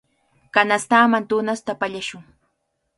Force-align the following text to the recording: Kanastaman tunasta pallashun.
Kanastaman 0.55 1.23
tunasta 1.29 1.71
pallashun. 1.81 2.23